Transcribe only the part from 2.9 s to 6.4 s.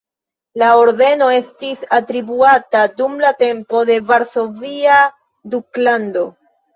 dum la tempo de Varsovia Duklando.